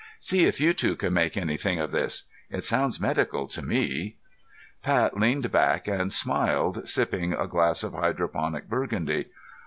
"See 0.17 0.45
if 0.47 0.59
you 0.59 0.73
two 0.73 0.95
can 0.95 1.13
make 1.13 1.37
anything 1.37 1.77
of 1.77 1.91
this. 1.91 2.23
It 2.49 2.63
sounds 2.63 2.99
medical 2.99 3.45
to 3.45 3.61
me." 3.61 4.15
Pat 4.81 5.15
leaned 5.15 5.51
back 5.51 5.87
and 5.87 6.11
smiled, 6.11 6.89
sipping 6.89 7.33
a 7.33 7.45
glass 7.45 7.83
of 7.83 7.93
hydroponic 7.93 8.67
burgundy. 8.67 9.25